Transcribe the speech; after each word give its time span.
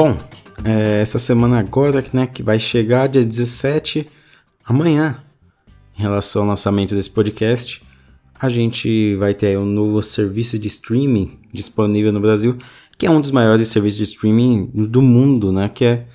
Bom, 0.00 0.16
é, 0.64 1.00
essa 1.00 1.18
semana 1.18 1.58
agora, 1.58 2.04
né, 2.12 2.24
que 2.24 2.40
vai 2.40 2.56
chegar 2.60 3.08
dia 3.08 3.24
17, 3.24 4.08
amanhã, 4.64 5.24
em 5.98 6.02
relação 6.02 6.42
ao 6.42 6.48
lançamento 6.50 6.94
desse 6.94 7.10
podcast, 7.10 7.82
a 8.38 8.48
gente 8.48 9.16
vai 9.16 9.34
ter 9.34 9.58
um 9.58 9.66
novo 9.66 10.00
serviço 10.00 10.56
de 10.56 10.68
streaming 10.68 11.36
disponível 11.52 12.12
no 12.12 12.20
Brasil, 12.20 12.56
que 12.96 13.06
é 13.06 13.10
um 13.10 13.20
dos 13.20 13.32
maiores 13.32 13.66
serviços 13.66 13.98
de 13.98 14.04
streaming 14.04 14.70
do 14.72 15.02
mundo, 15.02 15.50
né, 15.50 15.68
que 15.68 15.84
é 15.84 16.06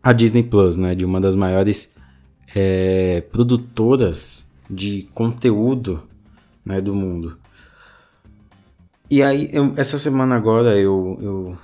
a 0.00 0.12
Disney 0.12 0.44
Plus, 0.44 0.76
né, 0.76 0.94
de 0.94 1.04
uma 1.04 1.20
das 1.20 1.34
maiores 1.34 1.96
é, 2.54 3.22
produtoras 3.32 4.48
de 4.70 5.08
conteúdo 5.12 6.00
né, 6.64 6.80
do 6.80 6.94
mundo. 6.94 7.36
E 9.10 9.20
aí, 9.20 9.48
eu, 9.52 9.74
essa 9.76 9.98
semana 9.98 10.36
agora 10.36 10.78
eu, 10.78 11.18
eu 11.20 11.58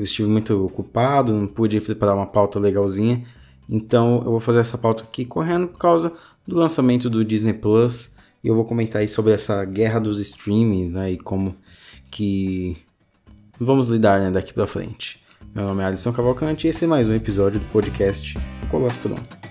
eu 0.00 0.04
estive 0.04 0.28
muito 0.28 0.64
ocupado, 0.64 1.32
não 1.32 1.46
pude 1.46 1.78
preparar 1.80 2.16
uma 2.16 2.26
pauta 2.26 2.58
legalzinha. 2.58 3.22
Então 3.68 4.16
eu 4.24 4.30
vou 4.30 4.40
fazer 4.40 4.60
essa 4.60 4.78
pauta 4.78 5.04
aqui 5.04 5.26
correndo 5.26 5.68
por 5.68 5.78
causa 5.78 6.12
do 6.46 6.56
lançamento 6.56 7.10
do 7.10 7.22
Disney 7.22 7.52
Plus. 7.52 8.16
E 8.42 8.48
eu 8.48 8.54
vou 8.54 8.64
comentar 8.64 9.02
aí 9.02 9.08
sobre 9.08 9.32
essa 9.32 9.62
guerra 9.64 10.00
dos 10.00 10.18
streamings, 10.18 10.90
né? 10.90 11.12
E 11.12 11.18
como 11.18 11.54
que 12.10 12.78
vamos 13.60 13.86
lidar 13.86 14.20
né, 14.20 14.30
daqui 14.30 14.54
para 14.54 14.66
frente. 14.66 15.20
Meu 15.54 15.66
nome 15.66 15.82
é 15.82 15.86
Alisson 15.86 16.12
Cavalcante 16.12 16.66
e 16.66 16.70
esse 16.70 16.84
é 16.84 16.88
mais 16.88 17.06
um 17.06 17.12
episódio 17.12 17.60
do 17.60 17.66
podcast 17.66 18.38
Colostron. 18.70 19.49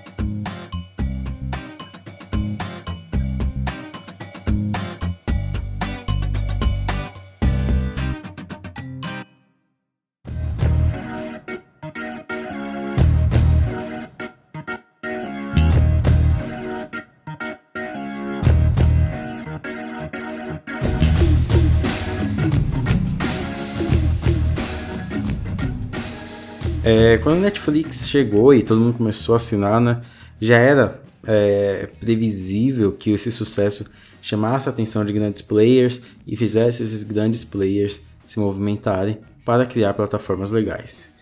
É, 26.91 27.19
quando 27.19 27.37
a 27.37 27.41
Netflix 27.41 28.09
chegou 28.09 28.51
e 28.51 28.63
todo 28.63 28.81
mundo 28.81 28.97
começou 28.97 29.33
a 29.33 29.37
assinar, 29.37 29.79
né, 29.79 30.01
já 30.41 30.57
era 30.57 30.99
é, 31.23 31.87
previsível 31.99 32.91
que 32.91 33.11
esse 33.11 33.31
sucesso 33.31 33.85
chamasse 34.23 34.67
a 34.67 34.71
atenção 34.71 35.05
de 35.05 35.13
grandes 35.13 35.43
players 35.43 36.01
e 36.25 36.35
fizesse 36.35 36.81
esses 36.81 37.03
grandes 37.03 37.45
players 37.45 38.01
se 38.25 38.39
movimentarem 38.39 39.19
para 39.45 39.67
criar 39.67 39.93
plataformas 39.93 40.49
legais. 40.49 41.13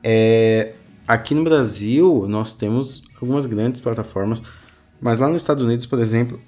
É, 0.00 0.74
aqui 1.08 1.34
no 1.34 1.42
Brasil, 1.42 2.26
nós 2.28 2.52
temos 2.52 3.02
algumas 3.20 3.46
grandes 3.46 3.80
plataformas, 3.80 4.40
mas 5.00 5.18
lá 5.18 5.28
nos 5.28 5.42
Estados 5.42 5.64
Unidos, 5.64 5.86
por 5.86 5.98
exemplo, 5.98 6.40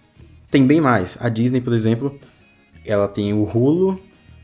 tem 0.53 0.65
bem 0.65 0.81
mais. 0.81 1.19
A 1.19 1.29
Disney, 1.29 1.61
por 1.61 1.73
exemplo, 1.73 2.17
ela 2.87 3.09
tem 3.09 3.35
o 3.35 3.43
Hulu, 3.43 4.01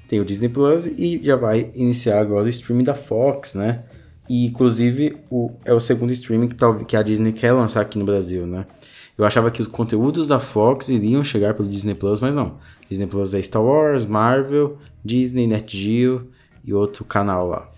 tem 0.09 0.21
o 0.21 0.25
Disney 0.25 0.49
Plus 0.49 0.89
e 0.89 1.21
já 1.23 1.37
vai 1.37 1.71
iniciar 1.73 2.19
agora 2.19 2.47
o 2.47 2.49
streaming 2.49 2.83
da 2.83 2.97
Fox, 2.97 3.55
né? 3.55 3.85
E, 4.29 4.47
inclusive, 4.47 5.17
o, 5.31 5.53
é 5.65 5.73
o 5.73 5.81
segundo 5.81 6.13
streaming 6.13 6.49
que, 6.49 6.85
que 6.85 6.97
a 6.97 7.03
Disney 7.03 7.33
quer 7.33 7.53
lançar 7.53 7.81
aqui 7.81 7.99
no 7.99 8.05
Brasil, 8.05 8.47
né? 8.47 8.67
Eu 9.17 9.25
achava 9.25 9.51
que 9.51 9.61
os 9.61 9.67
conteúdos 9.67 10.29
da 10.29 10.39
Fox 10.39 10.89
iriam 10.89 11.25
chegar 11.25 11.55
pelo 11.55 11.69
Disney 11.69 11.95
Plus, 11.95 12.21
mas 12.21 12.35
não. 12.35 12.55
Disney 12.89 13.07
Plus 13.07 13.35
é 13.35 13.43
Star 13.43 13.63
Wars, 13.63 14.07
Marvel, 14.07 14.79
Disney, 15.05 15.47
NetGeo 15.47 16.29
e 16.65 16.73
outro 16.73 17.05
canal 17.05 17.49
lá. 17.49 17.69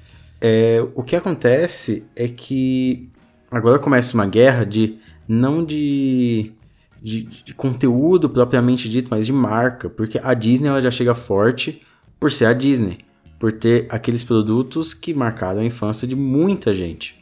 É, 0.40 0.84
o 0.94 1.02
que 1.02 1.16
acontece 1.16 2.04
é 2.14 2.28
que 2.28 3.08
agora 3.50 3.78
começa 3.78 4.14
uma 4.14 4.26
guerra 4.26 4.64
de 4.64 4.98
não 5.26 5.64
de, 5.64 6.52
de, 7.00 7.22
de, 7.22 7.54
conteúdo 7.54 8.28
propriamente 8.28 8.88
dito, 8.88 9.08
mas 9.10 9.26
de 9.26 9.32
marca, 9.32 9.88
porque 9.88 10.20
a 10.22 10.34
Disney 10.34 10.68
ela 10.68 10.82
já 10.82 10.90
chega 10.90 11.14
forte 11.14 11.80
por 12.18 12.32
ser 12.32 12.46
a 12.46 12.52
Disney 12.52 12.98
por 13.40 13.50
ter 13.50 13.86
aqueles 13.88 14.22
produtos 14.22 14.92
que 14.92 15.14
marcaram 15.14 15.62
a 15.62 15.64
infância 15.64 16.06
de 16.06 16.14
muita 16.14 16.74
gente. 16.74 17.18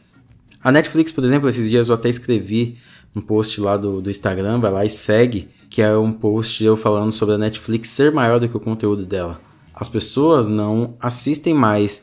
A 0.62 0.72
Netflix, 0.72 1.12
por 1.12 1.22
exemplo, 1.22 1.48
esses 1.48 1.70
dias 1.70 1.88
eu 1.88 1.94
até 1.94 2.08
escrevi 2.08 2.76
um 3.14 3.20
post 3.20 3.60
lá 3.60 3.76
do, 3.76 4.02
do 4.02 4.10
Instagram, 4.10 4.58
vai 4.58 4.72
lá 4.72 4.84
e 4.84 4.90
segue, 4.90 5.48
que 5.70 5.80
é 5.80 5.96
um 5.96 6.12
post 6.12 6.62
eu 6.62 6.76
falando 6.76 7.12
sobre 7.12 7.36
a 7.36 7.38
Netflix 7.38 7.90
ser 7.90 8.10
maior 8.10 8.40
do 8.40 8.48
que 8.48 8.56
o 8.56 8.60
conteúdo 8.60 9.06
dela. 9.06 9.40
As 9.72 9.88
pessoas 9.88 10.48
não 10.48 10.96
assistem 11.00 11.54
mais 11.54 12.02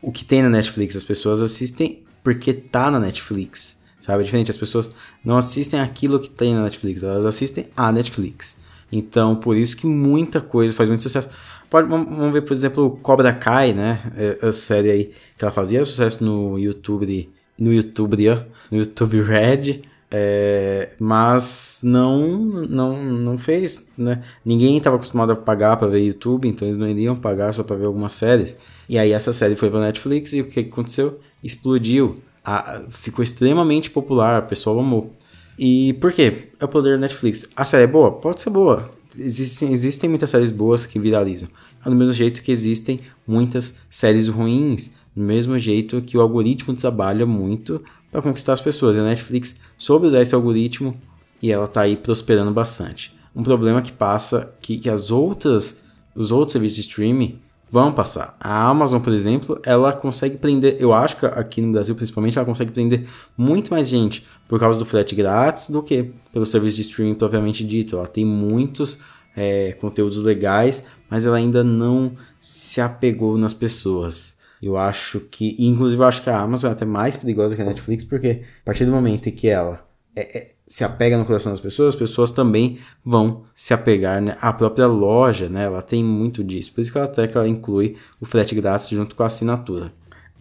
o 0.00 0.12
que 0.12 0.24
tem 0.24 0.44
na 0.44 0.48
Netflix, 0.48 0.94
as 0.94 1.02
pessoas 1.02 1.42
assistem 1.42 2.04
porque 2.22 2.52
tá 2.52 2.88
na 2.88 3.00
Netflix, 3.00 3.80
sabe? 3.98 4.22
É 4.22 4.24
diferente, 4.26 4.50
as 4.50 4.56
pessoas 4.56 4.92
não 5.24 5.36
assistem 5.36 5.80
aquilo 5.80 6.20
que 6.20 6.30
tem 6.30 6.54
na 6.54 6.62
Netflix, 6.62 7.02
elas 7.02 7.26
assistem 7.26 7.66
a 7.76 7.90
Netflix. 7.90 8.58
Então, 8.92 9.34
por 9.34 9.56
isso 9.56 9.76
que 9.76 9.88
muita 9.88 10.40
coisa 10.40 10.72
faz 10.72 10.88
muito 10.88 11.02
sucesso. 11.02 11.28
Pode, 11.76 11.88
vamos 11.90 12.32
ver, 12.32 12.40
por 12.40 12.54
exemplo, 12.54 12.98
Cobra 13.02 13.34
Kai, 13.34 13.74
né? 13.74 14.00
É, 14.16 14.46
a 14.46 14.50
série 14.50 14.90
aí 14.90 15.04
que 15.36 15.44
ela 15.44 15.52
fazia 15.52 15.84
sucesso 15.84 16.24
no 16.24 16.58
YouTube, 16.58 17.28
no 17.58 17.70
YouTube, 17.70 18.30
no 18.70 18.78
YouTube 18.78 19.20
Red, 19.20 19.82
é, 20.10 20.92
mas 20.98 21.80
não, 21.82 22.28
não, 22.66 23.04
não 23.04 23.36
fez, 23.36 23.90
né? 23.98 24.22
Ninguém 24.42 24.78
estava 24.78 24.96
acostumado 24.96 25.32
a 25.32 25.36
pagar 25.36 25.76
para 25.76 25.88
ver 25.88 25.98
YouTube, 25.98 26.48
então 26.48 26.66
eles 26.66 26.78
não 26.78 26.88
iriam 26.88 27.14
pagar 27.14 27.52
só 27.52 27.62
para 27.62 27.76
ver 27.76 27.84
algumas 27.84 28.12
séries. 28.12 28.56
E 28.88 28.98
aí 28.98 29.12
essa 29.12 29.34
série 29.34 29.54
foi 29.54 29.68
para 29.68 29.80
Netflix 29.80 30.32
e 30.32 30.40
o 30.40 30.46
que 30.46 30.60
aconteceu? 30.60 31.20
Explodiu. 31.44 32.14
A, 32.42 32.84
ficou 32.88 33.22
extremamente 33.22 33.90
popular, 33.90 34.42
o 34.44 34.46
pessoal 34.46 34.78
amou. 34.78 35.12
E 35.58 35.92
por 36.00 36.10
quê? 36.10 36.48
É 36.58 36.64
o 36.64 36.68
poder 36.68 36.92
da 36.92 36.98
Netflix. 37.02 37.46
A 37.54 37.66
série 37.66 37.84
é 37.84 37.86
boa? 37.86 38.12
Pode 38.12 38.40
ser 38.40 38.48
boa 38.48 38.95
existem, 39.18 39.72
existem 39.72 40.10
muitas 40.10 40.30
séries 40.30 40.50
boas 40.50 40.86
que 40.86 40.98
viralizam. 40.98 41.48
Do 41.84 41.94
mesmo 41.94 42.12
jeito 42.12 42.42
que 42.42 42.50
existem 42.50 43.00
muitas 43.26 43.76
séries 43.88 44.28
ruins, 44.28 44.92
do 45.14 45.22
mesmo 45.22 45.58
jeito 45.58 46.02
que 46.02 46.16
o 46.16 46.20
algoritmo 46.20 46.74
trabalha 46.74 47.24
muito 47.24 47.82
para 48.10 48.22
conquistar 48.22 48.54
as 48.54 48.60
pessoas. 48.60 48.96
E 48.96 48.98
a 49.00 49.04
Netflix 49.04 49.56
soube 49.78 50.06
usar 50.06 50.22
esse 50.22 50.34
algoritmo 50.34 50.96
e 51.40 51.50
ela 51.52 51.66
está 51.66 51.82
aí 51.82 51.96
prosperando 51.96 52.50
bastante. 52.50 53.14
Um 53.34 53.42
problema 53.42 53.82
que 53.82 53.92
passa 53.92 54.54
que, 54.60 54.78
que 54.78 54.90
as 54.90 55.10
outras, 55.10 55.82
os 56.14 56.32
outros 56.32 56.52
serviços 56.52 56.76
de 56.76 56.82
streaming 56.82 57.38
vão 57.70 57.92
passar. 57.92 58.36
A 58.40 58.68
Amazon, 58.68 59.00
por 59.00 59.12
exemplo, 59.12 59.60
ela 59.64 59.92
consegue 59.92 60.36
prender, 60.36 60.76
eu 60.78 60.92
acho 60.92 61.16
que 61.16 61.26
aqui 61.26 61.60
no 61.60 61.72
Brasil 61.72 61.94
principalmente, 61.94 62.38
ela 62.38 62.46
consegue 62.46 62.72
prender 62.72 63.06
muito 63.36 63.70
mais 63.70 63.88
gente 63.88 64.24
por 64.48 64.58
causa 64.60 64.78
do 64.78 64.84
frete 64.84 65.14
grátis 65.14 65.70
do 65.70 65.82
que 65.82 66.10
pelo 66.32 66.46
serviço 66.46 66.76
de 66.76 66.82
streaming 66.82 67.14
propriamente 67.14 67.64
dito. 67.64 67.96
Ela 67.96 68.06
tem 68.06 68.24
muitos 68.24 68.98
é, 69.36 69.72
conteúdos 69.80 70.22
legais, 70.22 70.84
mas 71.10 71.26
ela 71.26 71.36
ainda 71.36 71.62
não 71.62 72.12
se 72.40 72.80
apegou 72.80 73.36
nas 73.36 73.52
pessoas. 73.52 74.36
Eu 74.62 74.76
acho 74.78 75.20
que, 75.20 75.54
inclusive, 75.58 76.00
eu 76.00 76.06
acho 76.06 76.22
que 76.22 76.30
a 76.30 76.40
Amazon 76.40 76.70
é 76.70 76.72
até 76.72 76.84
mais 76.84 77.16
perigosa 77.16 77.54
que 77.54 77.62
a 77.62 77.64
Netflix, 77.64 78.04
porque 78.04 78.42
a 78.62 78.64
partir 78.64 78.86
do 78.86 78.90
momento 78.90 79.28
em 79.28 79.32
que 79.32 79.48
ela 79.48 79.85
é, 80.16 80.38
é, 80.38 80.50
se 80.66 80.82
apega 80.82 81.18
no 81.18 81.26
coração 81.26 81.52
das 81.52 81.60
pessoas, 81.60 81.94
as 81.94 81.94
pessoas 81.94 82.30
também 82.30 82.78
vão 83.04 83.44
se 83.54 83.74
apegar 83.74 84.20
né? 84.22 84.36
à 84.40 84.50
própria 84.50 84.86
loja, 84.86 85.46
né? 85.50 85.64
Ela 85.64 85.82
tem 85.82 86.02
muito 86.02 86.42
disso. 86.42 86.72
Por 86.72 86.80
isso 86.80 86.90
que 86.90 86.96
ela 86.96 87.06
até 87.06 87.28
que 87.28 87.36
ela 87.36 87.46
inclui 87.46 87.96
o 88.18 88.24
frete 88.24 88.54
grátis 88.54 88.88
junto 88.88 89.14
com 89.14 89.22
a 89.22 89.26
assinatura. 89.26 89.92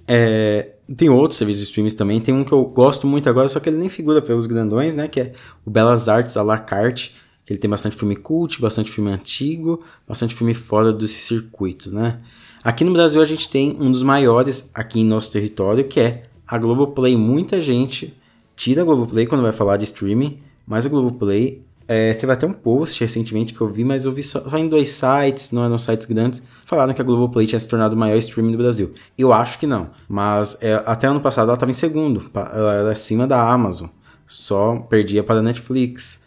É, 0.07 0.71
tem 0.95 1.09
outros 1.09 1.37
serviços 1.37 1.63
de 1.63 1.67
streams 1.67 1.93
também. 1.93 2.21
Tem 2.21 2.33
um 2.33 2.45
que 2.45 2.53
eu 2.53 2.63
gosto 2.63 3.05
muito 3.05 3.29
agora, 3.29 3.49
só 3.49 3.59
que 3.59 3.67
ele 3.67 3.77
nem 3.77 3.89
figura 3.89 4.21
pelos 4.21 4.47
grandões, 4.47 4.93
né? 4.93 5.09
Que 5.09 5.19
é 5.19 5.33
o 5.65 5.69
Belas 5.69 6.07
Artes 6.07 6.37
à 6.37 6.41
la 6.41 6.57
carte. 6.57 7.13
Ele 7.47 7.59
tem 7.59 7.69
bastante 7.69 7.97
filme 7.97 8.15
cult, 8.15 8.61
bastante 8.61 8.89
filme 8.89 9.11
antigo, 9.11 9.83
bastante 10.07 10.33
filme 10.33 10.53
fora 10.53 10.93
desse 10.93 11.19
circuito, 11.19 11.91
né? 11.91 12.21
Aqui 12.63 12.83
no 12.85 12.93
Brasil 12.93 13.21
a 13.21 13.25
gente 13.25 13.49
tem 13.49 13.75
um 13.79 13.91
dos 13.91 14.01
maiores 14.01 14.71
aqui 14.73 15.01
em 15.01 15.05
nosso 15.05 15.31
território, 15.31 15.83
que 15.83 15.99
é 15.99 16.23
a 16.47 16.57
Globoplay. 16.57 17.15
Muita 17.17 17.59
gente 17.61 18.15
tira 18.55 18.81
a 18.81 18.85
Globoplay 18.85 19.25
quando 19.25 19.41
vai 19.41 19.51
falar 19.51 19.77
de 19.77 19.83
streaming, 19.83 20.39
mas 20.65 20.85
a 20.85 20.89
Globoplay 20.89 21.63
é, 21.87 22.13
teve 22.13 22.31
até 22.31 22.47
um 22.47 22.53
post 22.53 22.99
recentemente 23.01 23.53
que 23.53 23.61
eu 23.61 23.69
vi, 23.69 23.83
mas 23.83 24.05
eu 24.05 24.11
vi 24.11 24.23
só, 24.23 24.41
só, 24.41 24.57
em 24.57 24.67
dois 24.67 24.89
sites, 24.89 25.51
não 25.51 25.63
eram 25.63 25.77
sites 25.77 26.07
grandes, 26.07 26.41
falaram 26.65 26.93
que 26.93 27.01
a 27.01 27.03
Globoplay 27.03 27.45
tinha 27.45 27.59
se 27.59 27.67
tornado 27.67 27.95
o 27.95 27.97
maior 27.97 28.17
streaming 28.17 28.51
do 28.51 28.57
Brasil. 28.57 28.93
Eu 29.17 29.31
acho 29.31 29.59
que 29.59 29.67
não, 29.67 29.87
mas 30.07 30.57
é, 30.61 30.73
até 30.85 31.07
ano 31.07 31.21
passado 31.21 31.45
ela 31.45 31.53
estava 31.53 31.69
em 31.69 31.75
segundo, 31.75 32.29
ela 32.33 32.73
era 32.73 32.91
acima 32.91 33.27
da 33.27 33.47
Amazon, 33.47 33.87
só 34.25 34.77
perdia 34.77 35.23
para 35.23 35.39
a 35.39 35.43
Netflix. 35.43 36.23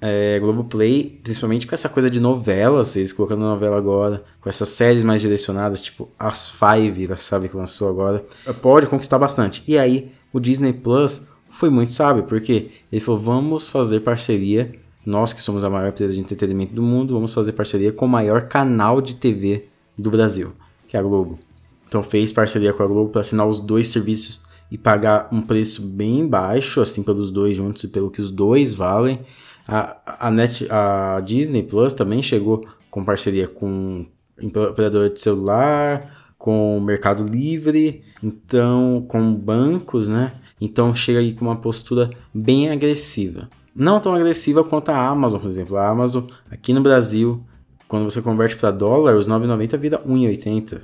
É, 0.00 0.38
Globoplay, 0.38 1.18
principalmente 1.24 1.66
com 1.66 1.74
essa 1.74 1.88
coisa 1.88 2.08
de 2.08 2.20
novelas, 2.20 2.94
eles 2.94 3.10
colocando 3.10 3.40
novela 3.40 3.76
agora, 3.76 4.22
com 4.40 4.48
essas 4.48 4.68
séries 4.68 5.02
mais 5.02 5.20
direcionadas, 5.20 5.82
tipo 5.82 6.08
as 6.16 6.50
Five, 6.50 7.16
sabe, 7.18 7.48
que 7.48 7.56
lançou 7.56 7.88
agora, 7.88 8.24
pode 8.62 8.86
conquistar 8.86 9.18
bastante. 9.18 9.64
E 9.66 9.76
aí, 9.76 10.12
o 10.32 10.38
Disney 10.38 10.72
Plus 10.72 11.22
foi 11.58 11.70
muito 11.70 11.90
sábio, 11.90 12.22
porque 12.22 12.70
ele 12.90 13.00
falou: 13.00 13.20
vamos 13.20 13.66
fazer 13.66 13.98
parceria, 14.00 14.72
nós 15.04 15.32
que 15.32 15.42
somos 15.42 15.64
a 15.64 15.68
maior 15.68 15.88
empresa 15.88 16.14
de 16.14 16.20
entretenimento 16.20 16.72
do 16.72 16.82
mundo, 16.84 17.14
vamos 17.14 17.34
fazer 17.34 17.52
parceria 17.52 17.90
com 17.90 18.06
o 18.06 18.08
maior 18.08 18.42
canal 18.42 19.00
de 19.00 19.16
TV 19.16 19.66
do 19.98 20.08
Brasil, 20.08 20.52
que 20.86 20.96
é 20.96 21.00
a 21.00 21.02
Globo. 21.02 21.36
Então 21.88 22.00
fez 22.00 22.32
parceria 22.32 22.72
com 22.72 22.84
a 22.84 22.86
Globo 22.86 23.10
para 23.10 23.22
assinar 23.22 23.48
os 23.48 23.58
dois 23.58 23.88
serviços 23.88 24.42
e 24.70 24.78
pagar 24.78 25.28
um 25.32 25.40
preço 25.40 25.82
bem 25.82 26.28
baixo, 26.28 26.80
assim, 26.80 27.02
pelos 27.02 27.32
dois 27.32 27.56
juntos 27.56 27.82
e 27.82 27.88
pelo 27.88 28.08
que 28.08 28.20
os 28.20 28.30
dois 28.30 28.72
valem. 28.72 29.18
A, 29.66 30.26
a, 30.28 30.30
Net, 30.30 30.64
a 30.70 31.20
Disney 31.24 31.64
Plus 31.64 31.92
também 31.92 32.22
chegou 32.22 32.64
com 32.88 33.04
parceria 33.04 33.48
com 33.48 34.06
operador 34.70 35.10
de 35.10 35.20
celular, 35.20 36.32
com 36.38 36.78
Mercado 36.78 37.24
Livre, 37.24 38.04
então 38.22 39.04
com 39.08 39.34
bancos, 39.34 40.06
né? 40.06 40.32
Então 40.60 40.94
chega 40.94 41.18
aí 41.20 41.32
com 41.32 41.44
uma 41.44 41.56
postura 41.56 42.10
bem 42.34 42.70
agressiva. 42.70 43.48
Não 43.74 44.00
tão 44.00 44.14
agressiva 44.14 44.64
quanto 44.64 44.88
a 44.90 45.08
Amazon, 45.08 45.40
por 45.40 45.48
exemplo. 45.48 45.76
A 45.76 45.88
Amazon 45.88 46.24
aqui 46.50 46.72
no 46.72 46.80
Brasil, 46.80 47.44
quando 47.86 48.04
você 48.04 48.20
converte 48.20 48.56
para 48.56 48.70
dólar, 48.70 49.16
os 49.16 49.28
9,90 49.28 49.78
vira 49.78 49.98
1,80, 49.98 50.80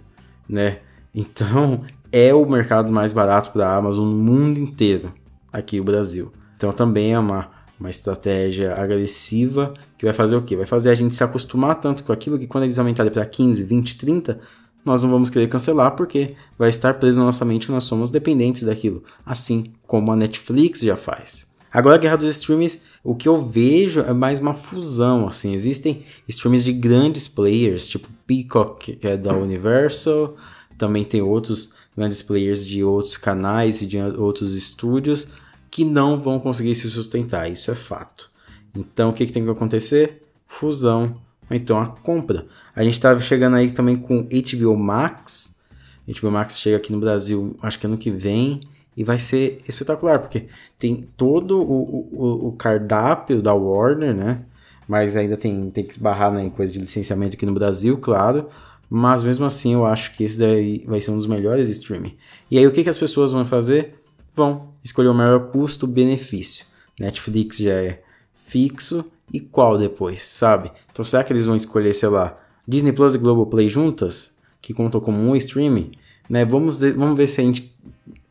né? 0.48 0.78
Então 1.14 1.82
é 2.12 2.32
o 2.32 2.46
mercado 2.46 2.92
mais 2.92 3.12
barato 3.12 3.50
para 3.50 3.68
a 3.68 3.76
Amazon 3.76 4.06
no 4.06 4.16
mundo 4.16 4.58
inteiro, 4.58 5.12
aqui 5.52 5.80
o 5.80 5.84
Brasil. 5.84 6.32
Então 6.56 6.72
também 6.72 7.12
é 7.12 7.18
uma, 7.18 7.50
uma 7.78 7.90
estratégia 7.90 8.74
agressiva 8.74 9.74
que 9.98 10.04
vai 10.04 10.14
fazer 10.14 10.36
o 10.36 10.42
quê? 10.42 10.56
Vai 10.56 10.66
fazer 10.66 10.90
a 10.90 10.94
gente 10.94 11.14
se 11.14 11.24
acostumar 11.24 11.80
tanto 11.80 12.04
com 12.04 12.12
aquilo 12.12 12.38
que 12.38 12.46
quando 12.46 12.64
eles 12.64 12.78
aumentarem 12.78 13.12
para 13.12 13.26
15, 13.26 13.64
20, 13.64 13.98
30, 13.98 14.40
nós 14.84 15.02
não 15.02 15.10
vamos 15.10 15.30
querer 15.30 15.48
cancelar 15.48 15.96
porque 15.96 16.34
vai 16.58 16.68
estar 16.68 16.94
preso 16.94 17.18
na 17.18 17.26
nossa 17.26 17.44
mente 17.44 17.66
que 17.66 17.72
nós 17.72 17.84
somos 17.84 18.10
dependentes 18.10 18.62
daquilo, 18.62 19.02
assim 19.24 19.72
como 19.86 20.12
a 20.12 20.16
Netflix 20.16 20.80
já 20.80 20.96
faz. 20.96 21.52
Agora 21.72 21.96
a 21.96 21.98
guerra 21.98 22.16
dos 22.16 22.36
streams, 22.36 22.80
o 23.02 23.16
que 23.16 23.28
eu 23.28 23.42
vejo 23.42 24.00
é 24.00 24.12
mais 24.12 24.38
uma 24.38 24.54
fusão, 24.54 25.26
assim, 25.26 25.54
existem 25.54 26.04
streams 26.28 26.64
de 26.64 26.72
grandes 26.72 27.26
players, 27.26 27.88
tipo 27.88 28.08
Peacock, 28.26 28.94
que 28.94 29.08
é 29.08 29.16
da 29.16 29.34
Universal, 29.34 30.36
também 30.78 31.04
tem 31.04 31.20
outros 31.20 31.72
grandes 31.96 32.22
players 32.22 32.64
de 32.64 32.84
outros 32.84 33.16
canais 33.16 33.82
e 33.82 33.86
de 33.86 33.98
outros 33.98 34.54
estúdios 34.54 35.26
que 35.70 35.84
não 35.84 36.20
vão 36.20 36.38
conseguir 36.38 36.74
se 36.76 36.88
sustentar, 36.88 37.50
isso 37.50 37.70
é 37.70 37.74
fato. 37.74 38.30
Então 38.72 39.10
o 39.10 39.12
que, 39.12 39.26
que 39.26 39.32
tem 39.32 39.44
que 39.44 39.50
acontecer? 39.50 40.22
Fusão, 40.46 41.16
ou 41.50 41.56
então 41.56 41.78
a 41.78 41.86
compra. 41.86 42.46
A 42.74 42.82
gente 42.82 42.94
está 42.94 43.18
chegando 43.20 43.56
aí 43.56 43.70
também 43.70 43.96
com 43.96 44.22
HBO 44.22 44.76
Max. 44.76 45.60
HBO 46.06 46.30
Max 46.30 46.58
chega 46.58 46.76
aqui 46.76 46.92
no 46.92 47.00
Brasil, 47.00 47.56
acho 47.62 47.78
que 47.78 47.86
ano 47.86 47.96
que 47.96 48.10
vem, 48.10 48.60
e 48.96 49.02
vai 49.02 49.18
ser 49.18 49.58
espetacular, 49.66 50.18
porque 50.18 50.46
tem 50.78 51.08
todo 51.16 51.60
o, 51.60 52.08
o, 52.12 52.48
o 52.48 52.52
cardápio 52.52 53.42
da 53.42 53.54
Warner, 53.54 54.14
né? 54.14 54.42
Mas 54.86 55.16
ainda 55.16 55.36
tem, 55.36 55.70
tem 55.70 55.84
que 55.84 55.92
esbarrar 55.92 56.30
né, 56.30 56.44
em 56.44 56.50
coisa 56.50 56.72
de 56.72 56.78
licenciamento 56.78 57.36
aqui 57.36 57.46
no 57.46 57.54
Brasil, 57.54 57.96
claro. 57.98 58.48
Mas 58.88 59.22
mesmo 59.22 59.46
assim, 59.46 59.72
eu 59.72 59.84
acho 59.84 60.12
que 60.14 60.24
esse 60.24 60.38
daí 60.38 60.84
vai 60.86 61.00
ser 61.00 61.10
um 61.10 61.16
dos 61.16 61.26
melhores 61.26 61.70
streaming. 61.70 62.16
E 62.50 62.58
aí, 62.58 62.66
o 62.66 62.70
que, 62.70 62.84
que 62.84 62.90
as 62.90 62.98
pessoas 62.98 63.32
vão 63.32 63.46
fazer? 63.46 63.94
Vão 64.34 64.74
escolher 64.84 65.08
o 65.08 65.14
maior 65.14 65.50
custo-benefício. 65.50 66.66
Netflix 67.00 67.56
já 67.56 67.72
é 67.72 68.02
fixo, 68.46 69.04
e 69.32 69.40
qual 69.40 69.78
depois, 69.78 70.22
sabe? 70.22 70.70
Então, 70.92 71.04
será 71.04 71.24
que 71.24 71.32
eles 71.32 71.44
vão 71.44 71.56
escolher, 71.56 71.94
sei 71.94 72.08
lá, 72.08 72.38
Disney 72.66 72.92
Plus 72.92 73.14
e 73.14 73.18
Globoplay 73.18 73.68
juntas, 73.68 74.34
que 74.60 74.74
contam 74.74 75.00
como 75.00 75.18
um 75.18 75.36
streaming? 75.36 75.92
Né? 76.28 76.44
Vamos, 76.44 76.80
vamos 76.80 77.16
ver 77.16 77.28
se 77.28 77.40
a 77.40 77.44
gente 77.44 77.74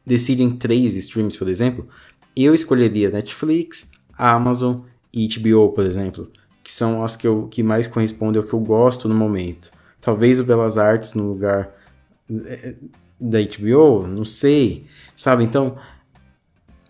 decide 0.06 0.44
em 0.44 0.52
três 0.52 0.96
streams, 0.96 1.38
por 1.38 1.48
exemplo. 1.48 1.88
Eu 2.36 2.54
escolheria 2.54 3.10
Netflix, 3.10 3.92
Amazon 4.18 4.82
e 5.14 5.28
HBO, 5.28 5.70
por 5.70 5.86
exemplo, 5.86 6.30
que 6.64 6.74
são 6.74 7.04
as 7.04 7.16
que, 7.16 7.28
eu, 7.28 7.48
que 7.50 7.62
mais 7.62 7.88
correspondem 7.88 8.42
ao 8.42 8.48
que 8.48 8.54
eu 8.54 8.60
gosto 8.60 9.08
no 9.08 9.16
momento. 9.16 9.72
Talvez 10.02 10.40
o 10.40 10.44
Belas 10.44 10.78
Artes 10.78 11.14
no 11.14 11.28
lugar 11.28 11.70
eh, 12.30 12.76
da 13.20 13.40
HBO, 13.40 14.08
não 14.08 14.26
sei, 14.26 14.86
sabe? 15.16 15.44
Então 15.44 15.78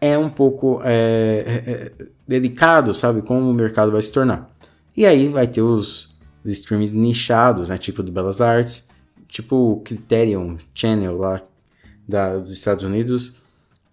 é 0.04 0.18
um 0.18 0.30
pouco 0.30 0.82
é, 0.84 1.64
é, 1.66 2.06
delicado, 2.28 2.94
sabe? 2.94 3.22
Como 3.22 3.50
o 3.50 3.54
mercado 3.54 3.90
vai 3.90 4.02
se 4.02 4.12
tornar. 4.12 4.54
E 4.98 5.06
aí 5.06 5.30
vai 5.30 5.48
ter 5.48 5.62
os, 5.62 6.14
os 6.44 6.52
streams 6.52 6.94
nichados, 6.94 7.70
né? 7.70 7.78
Tipo 7.78 8.04
do 8.04 8.12
Belas 8.12 8.42
Artes, 8.42 8.90
tipo 9.30 9.56
o 9.56 9.80
Criterion 9.80 10.58
Channel 10.76 11.18
lá 11.18 11.42
da, 12.06 12.38
dos 12.38 12.52
Estados 12.52 12.84
Unidos, 12.84 13.42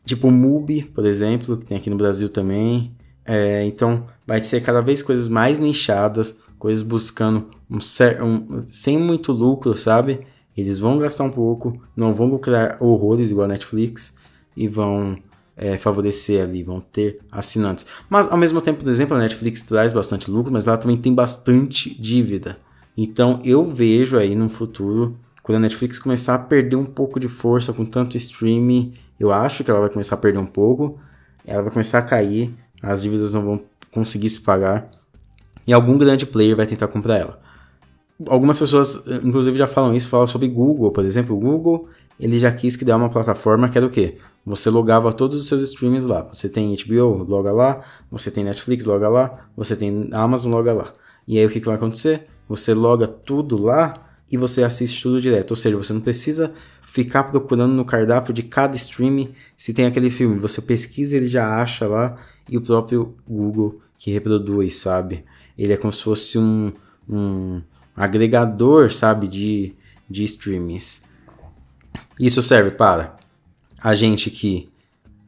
tipo 0.04 0.26
o 0.26 0.32
MUBI, 0.32 0.82
por 0.82 1.06
exemplo, 1.06 1.56
que 1.56 1.64
tem 1.64 1.76
aqui 1.76 1.88
no 1.88 1.96
Brasil 1.96 2.28
também. 2.28 2.90
É, 3.24 3.64
então 3.64 4.08
vai 4.26 4.42
ser 4.42 4.60
cada 4.62 4.80
vez 4.80 5.02
coisas 5.02 5.28
mais 5.28 5.60
nichadas, 5.60 6.36
coisas 6.58 6.82
buscando 6.82 7.50
um, 7.70 7.78
um, 8.24 8.66
sem 8.66 8.98
muito 8.98 9.30
lucro, 9.30 9.78
sabe? 9.78 10.26
Eles 10.56 10.76
vão 10.80 10.98
gastar 10.98 11.22
um 11.22 11.30
pouco, 11.30 11.80
não 11.94 12.12
vão 12.12 12.26
lucrar 12.26 12.78
horrores 12.80 13.30
igual 13.30 13.44
a 13.44 13.48
Netflix 13.48 14.12
e 14.56 14.66
vão 14.66 15.16
é, 15.60 15.76
favorecer 15.76 16.42
ali, 16.42 16.62
vão 16.62 16.80
ter 16.80 17.20
assinantes. 17.30 17.84
Mas 18.08 18.26
ao 18.32 18.38
mesmo 18.38 18.62
tempo, 18.62 18.82
por 18.82 18.90
exemplo, 18.90 19.14
a 19.14 19.20
Netflix 19.20 19.60
traz 19.60 19.92
bastante 19.92 20.30
lucro, 20.30 20.50
mas 20.50 20.66
ela 20.66 20.78
também 20.78 20.96
tem 20.96 21.14
bastante 21.14 21.94
dívida. 22.00 22.56
Então 22.96 23.40
eu 23.44 23.66
vejo 23.66 24.16
aí 24.16 24.34
no 24.34 24.48
futuro, 24.48 25.18
quando 25.42 25.56
a 25.56 25.60
Netflix 25.60 25.98
começar 25.98 26.34
a 26.34 26.38
perder 26.38 26.76
um 26.76 26.86
pouco 26.86 27.20
de 27.20 27.28
força 27.28 27.74
com 27.74 27.84
tanto 27.84 28.16
streaming, 28.16 28.94
eu 29.18 29.30
acho 29.30 29.62
que 29.62 29.70
ela 29.70 29.80
vai 29.80 29.90
começar 29.90 30.14
a 30.14 30.18
perder 30.18 30.38
um 30.38 30.46
pouco, 30.46 30.98
ela 31.46 31.62
vai 31.62 31.70
começar 31.70 31.98
a 31.98 32.02
cair, 32.02 32.56
as 32.82 33.02
dívidas 33.02 33.34
não 33.34 33.42
vão 33.42 33.62
conseguir 33.92 34.30
se 34.30 34.40
pagar 34.40 34.90
e 35.66 35.74
algum 35.74 35.98
grande 35.98 36.24
player 36.24 36.56
vai 36.56 36.66
tentar 36.66 36.88
comprar 36.88 37.18
ela. 37.18 37.38
Algumas 38.26 38.58
pessoas, 38.58 39.06
inclusive, 39.22 39.58
já 39.58 39.66
falam 39.66 39.94
isso, 39.94 40.08
falam 40.08 40.26
sobre 40.26 40.48
Google, 40.48 40.90
por 40.90 41.04
exemplo. 41.04 41.36
Google, 41.36 41.88
ele 42.20 42.38
já 42.38 42.52
quis 42.52 42.76
criar 42.76 42.96
uma 42.96 43.08
plataforma 43.08 43.68
que 43.68 43.78
era 43.78 43.86
o 43.86 43.90
quê? 43.90 44.18
Você 44.44 44.68
logava 44.68 45.12
todos 45.12 45.40
os 45.40 45.48
seus 45.48 45.62
streams 45.62 46.06
lá. 46.06 46.22
Você 46.22 46.48
tem 46.48 46.76
HBO, 46.76 47.24
loga 47.24 47.50
lá. 47.50 47.82
Você 48.10 48.30
tem 48.30 48.44
Netflix, 48.44 48.84
loga 48.84 49.08
lá. 49.08 49.48
Você 49.56 49.74
tem 49.74 50.10
Amazon, 50.12 50.52
loga 50.52 50.72
lá. 50.72 50.92
E 51.26 51.38
aí 51.38 51.46
o 51.46 51.50
que, 51.50 51.60
que 51.60 51.66
vai 51.66 51.76
acontecer? 51.76 52.26
Você 52.46 52.74
loga 52.74 53.06
tudo 53.06 53.60
lá 53.60 53.94
e 54.30 54.36
você 54.36 54.62
assiste 54.62 55.02
tudo 55.02 55.20
direto. 55.20 55.52
Ou 55.52 55.56
seja, 55.56 55.76
você 55.76 55.92
não 55.92 56.00
precisa 56.00 56.52
ficar 56.86 57.24
procurando 57.24 57.72
no 57.72 57.84
cardápio 57.84 58.34
de 58.34 58.42
cada 58.42 58.76
stream 58.76 59.28
se 59.56 59.72
tem 59.72 59.86
aquele 59.86 60.10
filme. 60.10 60.38
Você 60.40 60.60
pesquisa, 60.60 61.16
ele 61.16 61.26
já 61.26 61.60
acha 61.60 61.86
lá 61.86 62.16
e 62.48 62.56
o 62.56 62.60
próprio 62.60 63.14
Google 63.26 63.80
que 63.96 64.10
reproduz, 64.10 64.76
sabe? 64.76 65.24
Ele 65.56 65.72
é 65.72 65.76
como 65.76 65.92
se 65.92 66.02
fosse 66.02 66.38
um, 66.38 66.72
um 67.08 67.62
agregador, 67.96 68.92
sabe, 68.92 69.28
de, 69.28 69.74
de 70.08 70.24
streamings. 70.24 71.02
Isso 72.20 72.42
serve 72.42 72.72
para 72.72 73.16
a 73.82 73.94
gente 73.94 74.30
que 74.30 74.68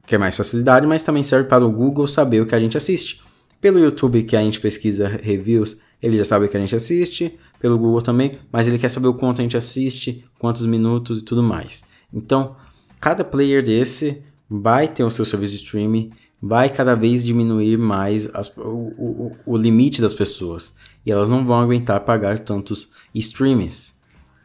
quer 0.06 0.18
mais 0.18 0.37
facilidade, 0.37 0.87
mas 0.87 1.02
também 1.02 1.22
serve 1.22 1.49
para 1.49 1.64
o 1.64 1.72
Google 1.72 2.06
saber 2.06 2.42
o 2.42 2.46
que 2.46 2.54
a 2.54 2.61
gente 2.61 2.76
assiste. 2.76 3.22
Pelo 3.62 3.78
YouTube 3.78 4.22
que 4.25 4.37
a 4.37 4.42
gente 4.42 4.61
pesquisa 4.61 5.08
reviews, 5.08 5.80
ele 6.02 6.18
já 6.18 6.25
sabe 6.26 6.44
o 6.44 6.49
que 6.50 6.56
a 6.56 6.61
gente 6.61 6.76
assiste, 6.76 7.38
pelo 7.58 7.78
Google 7.78 8.02
também, 8.02 8.38
mas 8.52 8.68
ele 8.68 8.78
quer 8.78 8.90
saber 8.90 9.08
o 9.08 9.14
quanto 9.14 9.40
a 9.40 9.42
gente 9.42 9.56
assiste, 9.56 10.22
quantos 10.38 10.66
minutos 10.66 11.20
e 11.20 11.25
tudo 11.25 11.42
mais. 11.42 11.82
Então, 12.12 12.56
cada 13.00 13.25
player 13.25 13.62
desse 13.62 14.22
vai 14.50 14.87
ter 14.87 15.02
o 15.02 15.11
seu 15.11 15.25
serviço 15.25 15.54
de 15.54 15.62
streaming 15.62 16.11
vai 16.42 16.68
cada 16.68 16.96
vez 16.96 17.25
diminuir 17.25 17.78
mais 17.78 18.28
as, 18.34 18.54
o, 18.56 18.61
o, 18.61 19.37
o, 19.46 19.56
limite 19.56 20.02
das 20.02 20.12
pessoas. 20.12 20.75
E 21.06 21.12
elas 21.12 21.28
não 21.28 21.46
vão 21.46 21.61
aguentar 21.61 22.00
pagar 22.00 22.40
tantos 22.40 22.92
streams. 23.14 23.91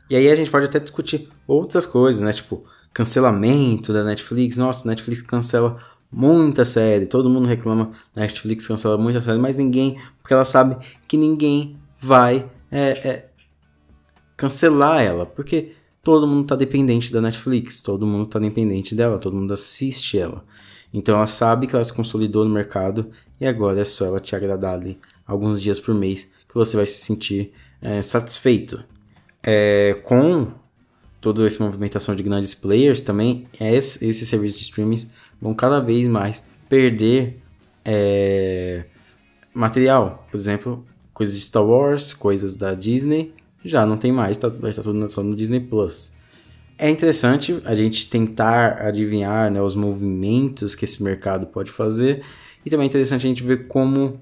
E 0.09 0.15
aí 0.15 0.29
a 0.29 0.35
gente 0.35 0.49
pode 0.49 0.65
até 0.65 0.79
discutir 0.79 1.29
outras 1.47 1.85
coisas, 1.85 2.21
né? 2.21 2.31
Tipo, 2.31 2.63
cancelamento 2.93 3.91
da 3.93 4.03
Netflix. 4.03 4.57
Nossa, 4.57 4.87
Netflix 4.87 5.21
cancela 5.21 5.79
muita 6.11 6.65
série. 6.65 7.07
Todo 7.07 7.29
mundo 7.29 7.47
reclama 7.47 7.91
Netflix 8.15 8.67
cancela 8.67 8.97
muita 8.97 9.21
série, 9.21 9.39
mas 9.39 9.57
ninguém, 9.57 9.99
porque 10.21 10.33
ela 10.33 10.45
sabe 10.45 10.77
que 11.07 11.17
ninguém 11.17 11.77
vai 11.99 12.49
é, 12.71 12.89
é, 12.89 13.29
cancelar 14.35 15.01
ela. 15.01 15.25
Porque 15.25 15.73
todo 16.01 16.25
mundo 16.25 16.43
está 16.43 16.55
dependente 16.55 17.11
da 17.11 17.21
Netflix, 17.21 17.81
todo 17.81 18.07
mundo 18.07 18.23
está 18.23 18.39
dependente 18.39 18.95
dela, 18.95 19.19
todo 19.19 19.35
mundo 19.35 19.53
assiste 19.53 20.17
ela. 20.17 20.43
Então 20.93 21.15
ela 21.15 21.27
sabe 21.27 21.67
que 21.67 21.75
ela 21.75 21.83
se 21.83 21.93
consolidou 21.93 22.45
no 22.45 22.53
mercado 22.53 23.11
e 23.39 23.45
agora 23.45 23.81
é 23.81 23.83
só 23.83 24.05
ela 24.05 24.19
te 24.19 24.35
agradar 24.35 24.75
ali 24.75 24.97
alguns 25.25 25.61
dias 25.61 25.79
por 25.79 25.93
mês 25.93 26.31
que 26.47 26.55
você 26.55 26.77
vai 26.77 26.85
se 26.85 27.03
sentir 27.03 27.51
é, 27.81 28.01
satisfeito. 28.01 28.83
É, 29.49 29.97
com 30.03 30.51
toda 31.21 31.47
essa 31.47 31.63
movimentação 31.63 32.13
de 32.13 32.21
grandes 32.21 32.53
players 32.53 33.01
também, 33.01 33.47
esses 33.59 34.01
esse 34.01 34.25
serviços 34.25 34.59
de 34.59 34.65
streaming 34.65 35.09
vão 35.41 35.53
cada 35.53 35.79
vez 35.79 36.05
mais 36.07 36.43
perder 36.67 37.39
é, 37.85 38.83
material. 39.53 40.27
Por 40.29 40.37
exemplo, 40.37 40.85
coisas 41.13 41.35
de 41.35 41.41
Star 41.41 41.65
Wars, 41.65 42.13
coisas 42.13 42.57
da 42.57 42.73
Disney, 42.73 43.33
já 43.63 43.85
não 43.85 43.95
tem 43.95 44.11
mais, 44.11 44.35
tá, 44.35 44.49
vai 44.49 44.71
estar 44.71 44.83
tudo 44.83 45.09
só 45.09 45.23
no 45.23 45.35
Disney 45.35 45.61
Plus 45.61 46.11
é 46.77 46.89
interessante 46.89 47.59
a 47.65 47.73
gente 47.73 48.07
tentar 48.07 48.81
adivinhar 48.81 49.51
né, 49.51 49.61
os 49.61 49.75
movimentos 49.75 50.75
que 50.75 50.85
esse 50.85 51.01
mercado 51.01 51.47
pode 51.47 51.71
fazer 51.71 52.23
e 52.65 52.69
também 52.69 52.85
é 52.85 52.87
interessante 52.87 53.25
a 53.25 53.29
gente 53.29 53.43
ver 53.43 53.67
como 53.67 54.19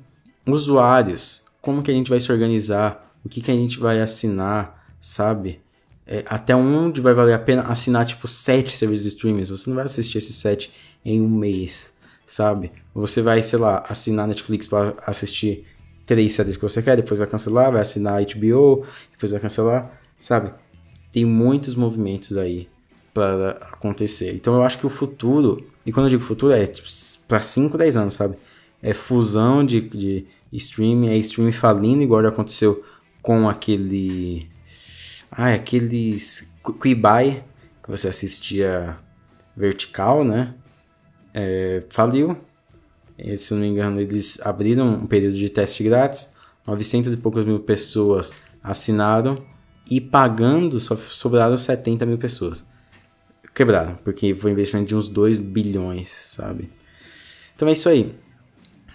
usuários, 0.48 1.46
como 1.62 1.82
que 1.84 1.92
a 1.92 1.94
gente 1.94 2.10
vai 2.10 2.20
se 2.20 2.32
organizar, 2.32 3.14
o 3.26 3.30
que, 3.30 3.42
que 3.42 3.52
a 3.52 3.54
gente 3.54 3.78
vai 3.80 4.00
assinar, 4.00 4.85
sabe? 5.06 5.60
é, 6.08 6.24
até 6.28 6.56
onde 6.56 7.02
vai 7.02 7.14
valer 7.14 7.34
a 7.34 7.40
pena 7.40 7.64
assinar, 7.64 8.06
tipo, 8.06 8.28
sete 8.28 8.76
serviços 8.76 9.04
de 9.04 9.10
streaming. 9.10 9.44
Você 9.44 9.70
não 9.70 9.76
vai 9.76 9.86
assistir 9.86 10.18
esses 10.18 10.36
sete 10.36 10.72
em 11.04 11.20
um 11.22 11.30
mês, 11.30 11.98
sabe? 12.26 12.72
Você 12.94 13.22
vai, 13.22 13.42
sei 13.42 13.60
lá, 13.60 13.84
assinar 13.88 14.28
Netflix 14.28 14.68
para 14.68 14.94
assistir 15.06 15.66
três 16.06 16.34
séries 16.34 16.56
que 16.56 16.62
você 16.62 16.82
quer, 16.82 16.96
depois 16.96 17.18
vai 17.18 17.28
cancelar, 17.28 17.72
vai 17.72 17.82
assinar 17.82 18.24
HBO, 18.24 18.86
depois 19.12 19.32
vai 19.32 19.40
cancelar, 19.40 20.00
sabe? 20.20 20.54
Tem 21.12 21.26
muitos 21.26 21.74
movimentos 21.76 22.38
aí 22.38 22.68
para 23.14 23.52
acontecer. 23.72 24.34
Então 24.36 24.54
eu 24.56 24.62
acho 24.62 24.78
que 24.78 24.86
o 24.86 24.90
futuro, 24.90 25.66
e 25.86 25.92
quando 25.92 26.06
eu 26.06 26.12
digo 26.12 26.24
futuro, 26.24 26.54
é 26.54 26.68
tipo, 26.68 26.88
para 27.28 27.42
5, 27.42 27.78
10 27.78 27.98
anos, 27.98 28.14
sabe? 28.14 28.36
É 28.84 28.94
fusão 28.94 29.66
de, 29.66 29.82
de 29.82 30.28
streaming, 30.52 31.10
é 31.10 31.18
streaming 31.18 31.52
falindo, 31.52 32.04
igual 32.04 32.22
já 32.22 32.30
aconteceu 32.30 32.84
com 33.24 33.50
aquele 33.50 34.48
ah, 35.38 35.50
é 35.50 35.56
aqueles 35.56 36.56
Quibai 36.82 37.44
que 37.84 37.90
você 37.90 38.08
assistia 38.08 38.98
vertical, 39.56 40.24
né? 40.24 40.54
É, 41.34 41.84
faliu. 41.90 42.38
E, 43.18 43.36
se 43.38 43.54
não 43.54 43.62
me 43.62 43.68
engano, 43.68 44.00
eles 44.00 44.40
abriram 44.42 44.88
um 44.94 45.06
período 45.06 45.36
de 45.36 45.50
teste 45.50 45.84
grátis. 45.84 46.36
900 46.66 47.14
e 47.14 47.18
poucas 47.18 47.46
mil 47.46 47.60
pessoas 47.60 48.34
assinaram 48.64 49.46
e 49.90 50.02
pagando 50.02 50.80
só 50.80 50.96
sobraram 50.96 51.58
70 51.58 52.06
mil 52.06 52.18
pessoas. 52.18 52.66
Quebraram, 53.54 53.96
porque 54.04 54.34
foi 54.34 54.52
um 54.52 54.54
investimento 54.54 54.88
de 54.88 54.96
uns 54.96 55.08
2 55.08 55.38
bilhões, 55.38 56.10
sabe? 56.10 56.72
Então 57.56 57.68
é 57.68 57.74
isso 57.74 57.88
aí. 57.88 58.16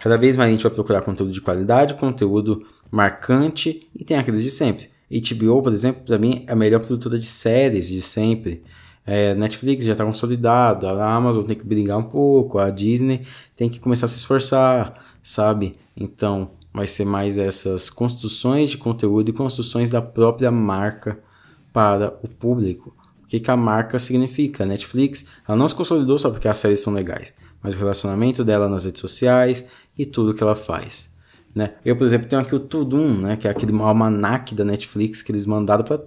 Cada 0.00 0.16
vez 0.16 0.37
mais 0.37 0.49
a 0.49 0.50
gente 0.54 0.62
vai 0.62 0.73
procurar 0.73 1.02
conteúdo 1.02 1.32
de 1.32 1.40
qualidade, 1.40 1.94
conteúdo 1.94 2.66
marcante 2.90 3.88
e 3.94 4.04
tem 4.04 4.18
aqueles 4.18 4.42
de 4.42 4.50
sempre. 4.50 4.90
HBO, 5.11 5.62
por 5.62 5.73
exemplo, 5.73 6.02
para 6.05 6.19
mim 6.19 6.45
é 6.47 6.52
a 6.52 6.57
melhor 6.57 6.79
produtora 6.79 7.19
de 7.19 7.26
séries 7.26 7.88
de 7.88 8.00
sempre. 8.00 8.62
É, 9.05 9.35
Netflix 9.35 9.85
já 9.85 9.93
está 9.93 10.05
consolidado, 10.05 10.87
a 10.87 11.12
Amazon 11.12 11.45
tem 11.45 11.57
que 11.57 11.64
brigar 11.64 11.99
um 11.99 12.05
pouco, 12.05 12.59
a 12.59 12.71
Disney 12.71 13.21
tem 13.57 13.69
que 13.69 13.81
começar 13.81 14.07
a 14.07 14.09
se 14.09 14.17
esforçar, 14.17 15.05
sabe? 15.23 15.76
Então 15.97 16.52
vai 16.73 16.87
ser 16.87 17.05
mais 17.05 17.37
essas 17.37 17.90
construções 17.90 18.71
de 18.71 18.79
conteúdo 18.79 19.31
e 19.31 19.33
construções 19.33 19.90
da 19.90 20.00
própria 20.00 20.50
marca 20.50 21.19
para 21.73 22.17
o 22.23 22.29
público. 22.29 22.95
O 23.25 23.26
que, 23.26 23.40
que 23.40 23.50
a 23.50 23.57
marca 23.57 23.99
significa? 23.99 24.62
A 24.62 24.67
Netflix, 24.67 25.25
ela 25.47 25.57
não 25.59 25.67
se 25.67 25.75
consolidou 25.75 26.19
só 26.19 26.31
porque 26.31 26.47
as 26.47 26.59
séries 26.59 26.81
são 26.81 26.93
legais, 26.93 27.35
mas 27.61 27.75
o 27.75 27.79
relacionamento 27.79 28.45
dela 28.45 28.69
nas 28.69 28.85
redes 28.85 29.00
sociais 29.00 29.67
e 29.99 30.07
tudo 30.07 30.35
que 30.35 30.43
ela 30.43 30.55
faz. 30.55 31.10
Né? 31.54 31.75
Eu, 31.85 31.97
por 31.97 32.07
exemplo, 32.07 32.28
tenho 32.28 32.40
aqui 32.42 32.54
o 32.54 32.61
Tudum, 32.61 33.12
né? 33.14 33.37
que 33.37 33.49
é 33.49 33.50
aquele 33.50 33.73
almanac 33.80 34.54
da 34.54 34.64
Netflix 34.64 35.23
que 35.23 35.33
eles 35.33 35.47
mandaram 35.47 35.85
para 35.85 36.00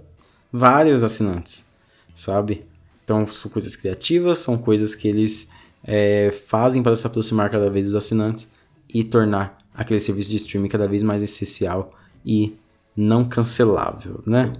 vários 0.52 1.02
assinantes, 1.02 1.66
sabe? 2.14 2.64
Então, 3.04 3.26
são 3.26 3.50
coisas 3.50 3.76
criativas, 3.76 4.38
são 4.38 4.56
coisas 4.56 4.94
que 4.94 5.06
eles 5.06 5.48
é, 5.82 6.30
fazem 6.30 6.82
para 6.82 6.96
se 6.96 7.06
aproximar 7.06 7.50
cada 7.50 7.68
vez 7.68 7.86
dos 7.86 7.94
assinantes 7.94 8.48
e 8.88 9.04
tornar 9.04 9.58
aquele 9.74 10.00
serviço 10.00 10.30
de 10.30 10.36
streaming 10.36 10.68
cada 10.68 10.88
vez 10.88 11.02
mais 11.02 11.22
essencial 11.22 11.92
e 12.24 12.56
não 12.96 13.24
cancelável, 13.24 14.22
né? 14.26 14.52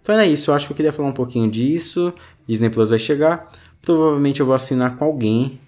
Então 0.00 0.14
é 0.18 0.26
isso, 0.26 0.50
eu 0.50 0.54
acho 0.54 0.66
que 0.66 0.72
eu 0.72 0.76
queria 0.76 0.92
falar 0.92 1.08
um 1.08 1.12
pouquinho 1.12 1.50
disso. 1.50 2.12
Disney 2.46 2.68
Plus 2.68 2.90
vai 2.90 2.98
chegar. 2.98 3.50
Provavelmente 3.80 4.40
eu 4.40 4.46
vou 4.46 4.54
assinar 4.54 4.96
com 4.96 5.04
alguém, 5.04 5.58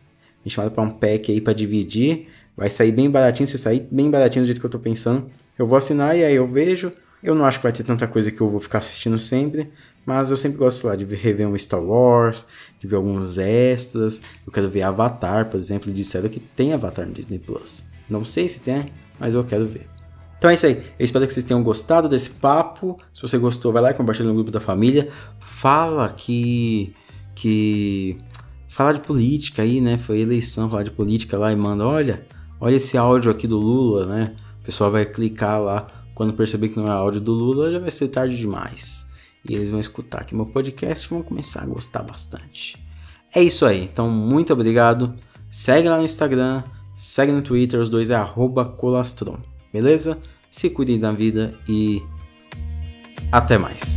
me 0.45 0.51
chamado 0.51 0.73
para 0.73 0.83
um 0.83 0.91
pack 0.91 1.33
aí 1.33 1.41
para 1.41 1.53
dividir. 1.53 2.29
Vai 2.57 2.71
sair 2.71 2.93
bem 2.93 3.11
baratinho, 3.11 3.47
se 3.47 3.59
sair 3.59 3.87
bem 3.91 4.11
baratinho 4.11 4.45
do 4.45 4.47
jeito 4.47 4.61
que 4.61 4.67
eu 4.67 4.71
tô 4.71 4.79
pensando, 4.79 5.31
eu 5.59 5.67
vou 5.67 5.77
assinar 5.77 6.17
e 6.17 6.25
aí 6.25 6.35
eu 6.35 6.49
vejo. 6.49 6.91
Eu 7.23 7.35
não 7.35 7.45
acho 7.45 7.59
que 7.59 7.65
vai 7.65 7.73
ter 7.73 7.83
tanta 7.83 8.07
coisa 8.07 8.31
que 8.31 8.41
eu 8.41 8.49
vou 8.49 8.61
ficar 8.61 8.79
assistindo 8.79 9.19
sempre, 9.19 9.71
mas 10.05 10.31
eu 10.31 10.37
sempre 10.37 10.59
gosto 10.59 10.87
lá 10.87 10.95
de 10.95 11.05
rever 11.05 11.49
um 11.49 11.59
Star 11.59 11.83
Wars, 11.83 12.47
de 12.81 12.87
ver 12.87 12.97
alguns 12.97 13.37
extras. 13.37 14.23
Eu 14.47 14.53
quero 14.53 14.71
ver 14.71 14.83
Avatar, 14.83 15.51
por 15.51 15.59
exemplo, 15.59 15.93
disseram 15.93 16.29
que 16.29 16.41
tem 16.41 16.73
Avatar 16.73 17.07
no 17.07 17.13
Disney 17.13 17.39
Plus. 17.39 17.85
Não 18.09 18.25
sei 18.25 18.47
se 18.47 18.61
tem, 18.61 18.93
mas 19.19 19.35
eu 19.35 19.43
quero 19.45 19.67
ver. 19.67 19.89
Então 20.39 20.51
é 20.51 20.55
isso 20.55 20.67
aí. 20.67 20.83
Eu 20.99 21.05
espero 21.05 21.27
que 21.27 21.33
vocês 21.33 21.45
tenham 21.45 21.63
gostado 21.63 22.09
desse 22.09 22.31
papo. 22.31 22.97
Se 23.13 23.23
você 23.23 23.39
gostou, 23.39 23.73
vai 23.73 23.83
lá 23.83 23.91
e 23.91 23.95
compartilha 23.95 24.29
no 24.29 24.35
grupo 24.35 24.51
da 24.51 24.61
família. 24.61 25.11
Fala 25.41 26.09
que 26.11 26.95
que 27.35 28.19
falar 28.69 28.93
de 28.93 29.01
política 29.01 29.63
aí, 29.63 29.81
né? 29.81 29.99
Foi 29.99 30.21
eleição, 30.21 30.71
falar 30.71 30.83
de 30.83 30.91
política 30.91 31.39
lá 31.39 31.53
e 31.53 31.57
manda, 31.57 31.87
olha, 31.87 32.27
olha 32.61 32.77
esse 32.77 32.97
áudio 32.97 33.31
aqui 33.31 33.47
do 33.47 33.59
Lula, 33.59 34.07
né? 34.07 34.35
O 34.61 34.65
pessoal 34.65 34.91
vai 34.91 35.05
clicar 35.05 35.61
lá, 35.61 35.87
quando 36.15 36.33
perceber 36.33 36.69
que 36.69 36.77
não 36.77 36.87
é 36.87 36.91
áudio 36.91 37.21
do 37.21 37.33
Lula, 37.33 37.71
já 37.71 37.79
vai 37.79 37.91
ser 37.91 38.09
tarde 38.09 38.37
demais. 38.37 39.07
E 39.49 39.55
eles 39.55 39.71
vão 39.71 39.79
escutar 39.79 40.23
aqui 40.23 40.35
meu 40.35 40.47
podcast 40.47 41.07
e 41.07 41.11
vão 41.11 41.23
começar 41.23 41.63
a 41.63 41.67
gostar 41.67 42.03
bastante. 42.03 42.83
É 43.35 43.43
isso 43.43 43.65
aí, 43.67 43.85
então 43.85 44.11
muito 44.11 44.53
obrigado. 44.53 45.15
Segue 45.51 45.89
lá 45.89 45.99
no 45.99 46.05
Instagram, 46.05 46.63
segue 46.97 47.33
no 47.33 47.43
Twitter, 47.43 47.79
os 47.79 47.89
dois 47.89 48.11
é 48.11 48.17
colastron, 48.77 49.39
beleza? 49.73 50.19
Se 50.51 50.71
cuidem 50.71 50.99
da 50.99 51.13
vida 51.13 51.55
e 51.69 52.03
até 53.31 53.59
mais. 53.59 53.96